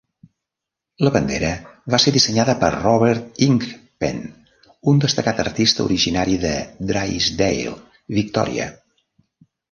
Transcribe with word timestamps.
La 1.07 1.09
bandera 1.15 1.49
va 1.93 1.97
ser 2.03 2.13
dissenyada 2.13 2.53
per 2.63 2.69
Robert 2.77 3.43
Ingpen, 3.47 4.23
un 4.93 5.01
destacat 5.03 5.41
artista 5.43 5.85
originari 5.89 6.39
de 6.45 6.53
Drysdale, 6.93 7.75
Victòria. 8.21 8.67